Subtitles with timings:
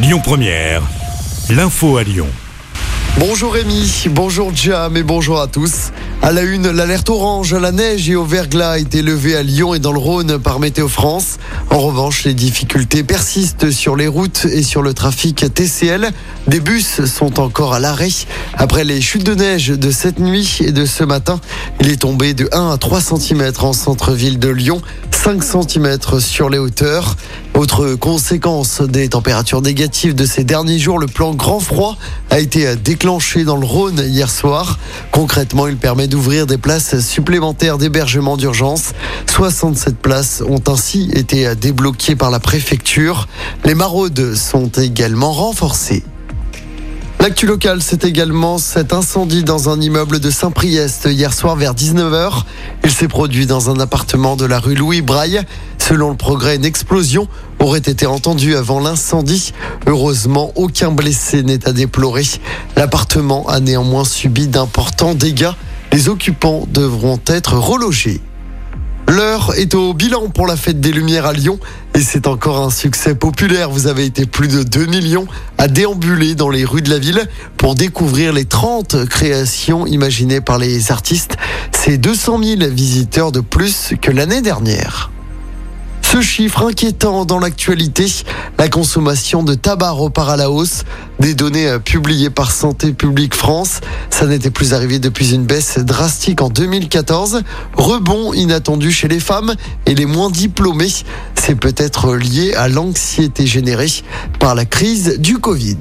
[0.00, 0.82] Lyon Première,
[1.50, 2.28] l'info à Lyon.
[3.18, 5.90] Bonjour Rémi, bonjour Jam et bonjour à tous.
[6.22, 9.74] À la une, l'alerte orange la neige et au verglas a été levée à Lyon
[9.74, 11.38] et dans le Rhône par Météo France.
[11.70, 16.10] En revanche, les difficultés persistent sur les routes et sur le trafic TCL.
[16.46, 18.08] Des bus sont encore à l'arrêt.
[18.54, 21.40] Après les chutes de neige de cette nuit et de ce matin,
[21.80, 24.80] il est tombé de 1 à 3 cm en centre-ville de Lyon,
[25.10, 27.16] 5 cm sur les hauteurs.
[27.58, 31.96] Autre conséquence des températures négatives de ces derniers jours, le plan grand froid
[32.30, 34.78] a été déclenché dans le Rhône hier soir.
[35.10, 38.92] Concrètement, il permet d'ouvrir des places supplémentaires d'hébergement d'urgence.
[39.26, 43.26] 67 places ont ainsi été débloquées par la préfecture.
[43.64, 46.04] Les maraudes sont également renforcées.
[47.20, 52.44] L'actu locale, c'est également cet incendie dans un immeuble de Saint-Priest hier soir vers 19h.
[52.84, 55.40] Il s'est produit dans un appartement de la rue Louis Braille.
[55.78, 57.26] Selon le progrès, une explosion
[57.58, 59.52] aurait été entendue avant l'incendie.
[59.88, 62.24] Heureusement, aucun blessé n'est à déplorer.
[62.76, 65.50] L'appartement a néanmoins subi d'importants dégâts.
[65.92, 68.20] Les occupants devront être relogés.
[69.08, 71.58] L'heure est au bilan pour la fête des Lumières à Lyon
[71.94, 73.70] et c'est encore un succès populaire.
[73.70, 77.26] Vous avez été plus de 2 millions à déambuler dans les rues de la ville
[77.56, 81.38] pour découvrir les 30 créations imaginées par les artistes.
[81.72, 85.10] C'est 200 000 visiteurs de plus que l'année dernière.
[86.10, 88.06] Ce chiffre inquiétant dans l'actualité,
[88.56, 90.84] la consommation de tabac repart à la hausse.
[91.20, 95.78] Des données euh, publiées par Santé publique France, ça n'était plus arrivé depuis une baisse
[95.78, 97.42] drastique en 2014.
[97.76, 100.88] Rebond inattendu chez les femmes et les moins diplômés.
[101.34, 103.92] C'est peut-être lié à l'anxiété générée
[104.40, 105.76] par la crise du Covid.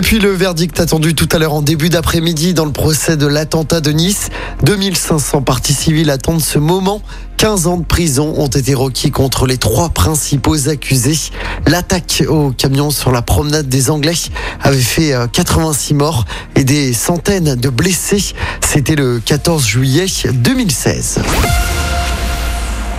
[0.00, 3.26] Et puis le verdict attendu tout à l'heure en début d'après-midi dans le procès de
[3.26, 4.30] l'attentat de Nice.
[4.62, 7.02] 2500 parties civiles attendent ce moment.
[7.36, 11.18] 15 ans de prison ont été requis contre les trois principaux accusés.
[11.66, 14.14] L'attaque au camion sur la promenade des Anglais
[14.62, 16.24] avait fait 86 euh, morts
[16.56, 18.24] et des centaines de blessés.
[18.66, 21.18] C'était le 14 juillet 2016.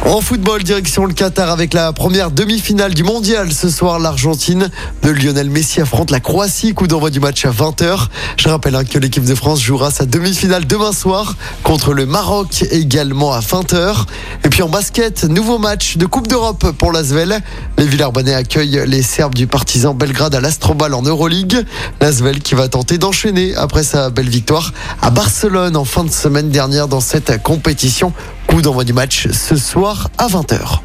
[0.03, 3.53] En football, direction le Qatar avec la première demi-finale du mondial.
[3.53, 4.72] Ce soir, l'Argentine
[5.03, 6.73] de Lionel Messi affronte la Croatie.
[6.73, 8.07] Coup d'envoi du match à 20h.
[8.35, 12.66] Je rappelle hein, que l'équipe de France jouera sa demi-finale demain soir contre le Maroc
[12.72, 14.06] également à 20h.
[14.44, 17.40] Et puis en basket, nouveau match de Coupe d'Europe pour l'Asvel.
[17.78, 21.63] Les Villers-Banais accueillent les Serbes du partisan Belgrade à l'Astrobal en Euroleague.
[22.01, 26.50] L'Asvel qui va tenter d'enchaîner après sa belle victoire à Barcelone en fin de semaine
[26.50, 28.13] dernière dans cette compétition.
[28.51, 30.81] Coup d'envoi du match ce soir à 20h.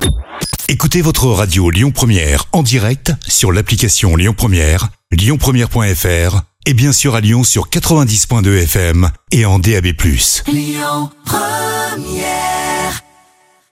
[0.68, 7.16] Écoutez votre radio Lyon Première en direct sur l'application Lyon Première, lyonpremière.fr et bien sûr
[7.16, 9.86] à Lyon sur 90.2 FM et en DAB+.
[10.46, 12.55] Lyon Première